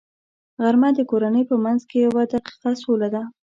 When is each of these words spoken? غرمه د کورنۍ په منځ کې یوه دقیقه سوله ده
غرمه 0.61 0.89
د 0.97 0.99
کورنۍ 1.11 1.43
په 1.51 1.55
منځ 1.63 1.81
کې 1.89 1.97
یوه 2.05 2.23
دقیقه 2.33 2.71
سوله 2.83 3.07
ده 3.13 3.23